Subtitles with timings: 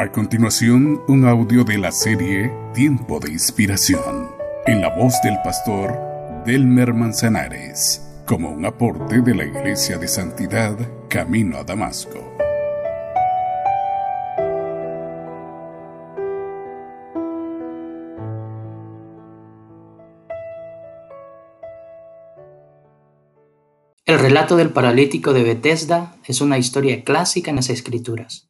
[0.00, 4.30] A continuación, un audio de la serie Tiempo de Inspiración,
[4.64, 5.92] en la voz del pastor
[6.46, 12.32] Delmer Manzanares, como un aporte de la Iglesia de Santidad Camino a Damasco.
[24.04, 28.47] El relato del paralítico de Bethesda es una historia clásica en las Escrituras.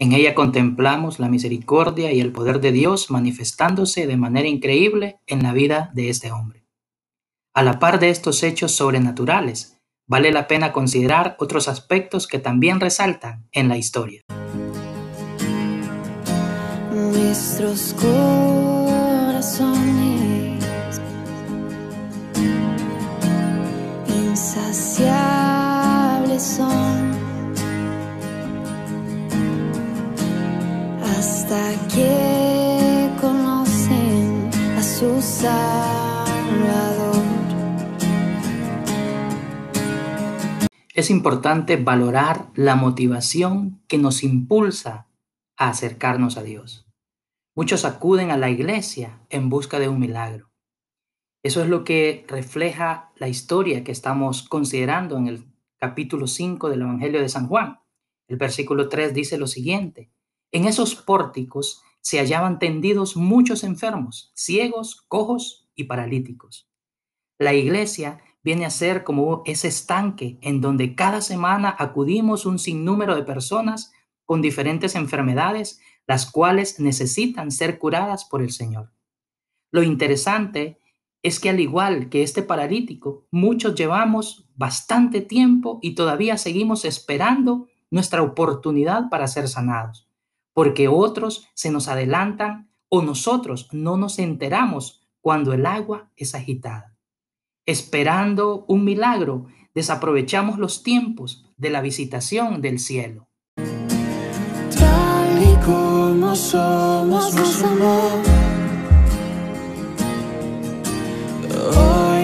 [0.00, 5.42] En ella contemplamos la misericordia y el poder de Dios manifestándose de manera increíble en
[5.42, 6.64] la vida de este hombre.
[7.52, 12.78] A la par de estos hechos sobrenaturales, vale la pena considerar otros aspectos que también
[12.78, 14.22] resaltan en la historia.
[40.94, 45.06] Es importante valorar la motivación que nos impulsa
[45.56, 46.86] a acercarnos a Dios.
[47.54, 50.48] Muchos acuden a la iglesia en busca de un milagro
[51.42, 55.44] eso es lo que refleja la historia que estamos considerando en el
[55.76, 57.78] capítulo 5 del Evangelio de San Juan.
[58.26, 60.10] El versículo 3 dice lo siguiente,
[60.50, 66.66] en esos pórticos se hallaban tendidos muchos enfermos, ciegos, cojos y paralíticos.
[67.38, 73.14] La iglesia viene a ser como ese estanque en donde cada semana acudimos un sinnúmero
[73.14, 73.92] de personas
[74.24, 78.90] con diferentes enfermedades, las cuales necesitan ser curadas por el Señor.
[79.70, 80.80] Lo interesante
[81.22, 87.68] es que al igual que este paralítico, muchos llevamos bastante tiempo y todavía seguimos esperando
[87.90, 90.07] nuestra oportunidad para ser sanados,
[90.58, 96.96] porque otros se nos adelantan o nosotros no nos enteramos cuando el agua es agitada.
[97.64, 103.28] Esperando un milagro, desaprovechamos los tiempos de la visitación del cielo.
[104.76, 107.36] Tal y como somos,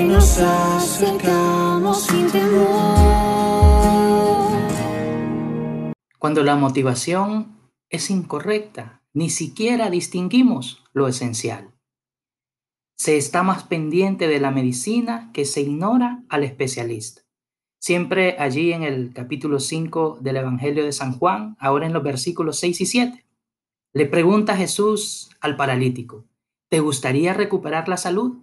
[0.08, 2.98] nos acercamos sin temor.
[6.18, 7.53] Cuando la motivación
[7.94, 11.70] es incorrecta, ni siquiera distinguimos lo esencial.
[12.96, 17.22] Se está más pendiente de la medicina que se ignora al especialista.
[17.80, 22.58] Siempre allí en el capítulo 5 del Evangelio de San Juan, ahora en los versículos
[22.58, 23.24] 6 y 7,
[23.92, 26.24] le pregunta Jesús al paralítico,
[26.68, 28.38] ¿te gustaría recuperar la salud?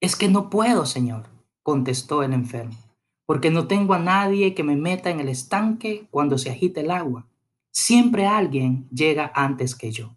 [0.00, 1.28] Es que no puedo, Señor,
[1.62, 2.76] contestó el enfermo,
[3.24, 6.90] porque no tengo a nadie que me meta en el estanque cuando se agita el
[6.90, 7.26] agua.
[7.76, 10.16] Siempre alguien llega antes que yo.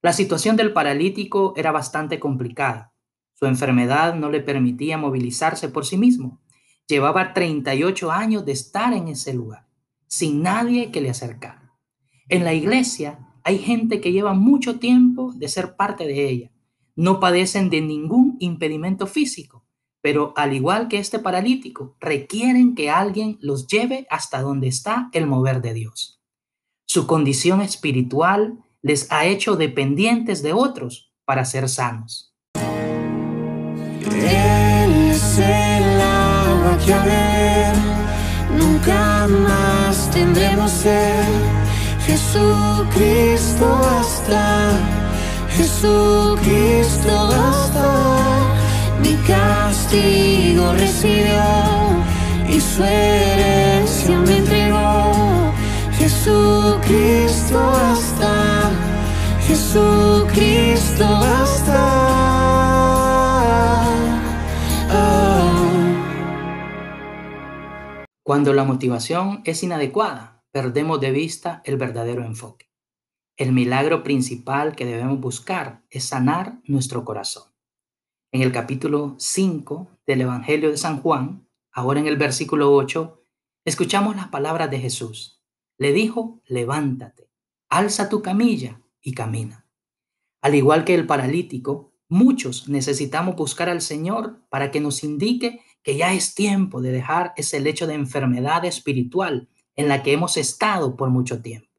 [0.00, 2.94] La situación del paralítico era bastante complicada.
[3.34, 6.40] Su enfermedad no le permitía movilizarse por sí mismo.
[6.88, 9.68] Llevaba 38 años de estar en ese lugar,
[10.06, 11.76] sin nadie que le acercara.
[12.30, 16.50] En la iglesia hay gente que lleva mucho tiempo de ser parte de ella,
[16.96, 19.66] no padecen de ningún impedimento físico,
[20.00, 25.26] pero al igual que este paralítico, requieren que alguien los lleve hasta donde está el
[25.26, 26.19] mover de Dios.
[26.92, 32.34] Su condición espiritual les ha hecho dependientes de otros para ser sanos.
[38.58, 41.24] nunca más tendremos ser.
[42.04, 43.66] Jesucristo
[44.00, 44.72] hasta
[45.56, 47.86] Jesucristo basta,
[49.00, 51.40] mi castigo recibió
[52.48, 54.39] y su herencia me.
[56.22, 58.70] Jesucristo basta,
[59.40, 61.80] Jesucristo basta.
[68.22, 72.70] Cuando la motivación es inadecuada, perdemos de vista el verdadero enfoque.
[73.38, 77.44] El milagro principal que debemos buscar es sanar nuestro corazón.
[78.30, 83.24] En el capítulo 5 del Evangelio de San Juan, ahora en el versículo 8,
[83.64, 85.39] escuchamos las palabras de Jesús.
[85.80, 87.28] Le dijo, levántate,
[87.68, 89.66] alza tu camilla y camina.
[90.40, 95.96] Al igual que el paralítico, muchos necesitamos buscar al Señor para que nos indique que
[95.96, 100.96] ya es tiempo de dejar ese lecho de enfermedad espiritual en la que hemos estado
[100.96, 101.70] por mucho tiempo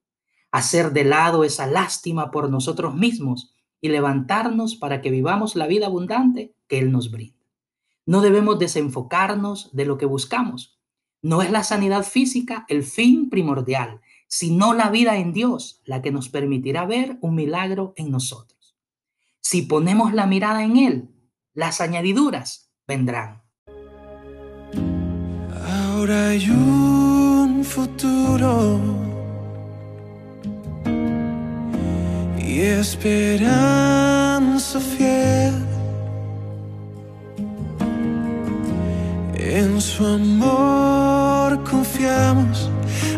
[0.52, 5.88] hacer de lado esa lástima por nosotros mismos y levantarnos para que vivamos la vida
[5.88, 7.40] abundante que Él nos brinda.
[8.06, 10.81] No debemos desenfocarnos de lo que buscamos.
[11.22, 16.12] No es la sanidad física el fin primordial, sino la vida en Dios la que
[16.12, 18.76] nos permitirá ver un milagro en nosotros.
[19.42, 21.10] Si ponemos la mirada en Él,
[21.54, 23.42] las añadiduras vendrán.
[25.68, 28.80] Ahora hay un futuro
[32.40, 34.00] y esperanza
[34.80, 35.71] fiel
[39.42, 42.70] en su amor confiamos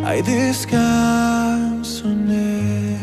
[0.05, 2.97] hay descanso en él.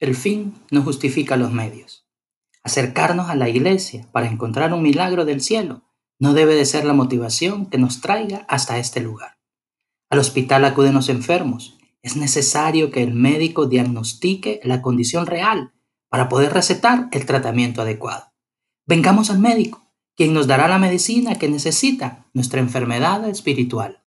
[0.00, 2.06] El fin no justifica los medios.
[2.62, 5.82] Acercarnos a la iglesia para encontrar un milagro del cielo
[6.18, 9.38] no debe de ser la motivación que nos traiga hasta este lugar.
[10.10, 11.78] Al hospital acuden los enfermos.
[12.02, 15.72] Es necesario que el médico diagnostique la condición real
[16.08, 18.32] para poder recetar el tratamiento adecuado.
[18.86, 19.85] Vengamos al médico,
[20.16, 24.02] quien nos dará la medicina que necesita nuestra enfermedad espiritual.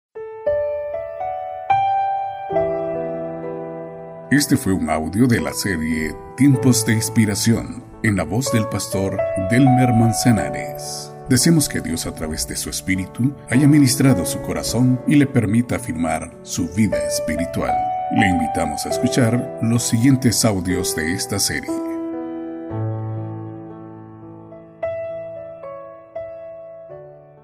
[4.30, 9.18] Este fue un audio de la serie Tiempos de Inspiración en la voz del pastor
[9.50, 11.12] Delmer Manzanares.
[11.28, 15.76] Deseamos que Dios a través de su espíritu haya ministrado su corazón y le permita
[15.76, 17.74] afirmar su vida espiritual.
[18.16, 21.87] Le invitamos a escuchar los siguientes audios de esta serie.